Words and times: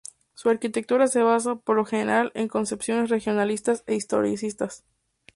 Su 0.33 0.49
arquitectura 0.49 1.05
se 1.05 1.21
basa, 1.21 1.57
por 1.57 1.75
lo 1.75 1.85
general, 1.85 2.31
en 2.33 2.47
concepciones 2.47 3.09
regionalistas 3.11 3.83
e 3.85 3.93
historicistas. 3.93 4.83